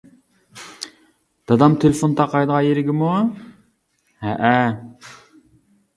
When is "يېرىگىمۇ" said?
2.69-3.11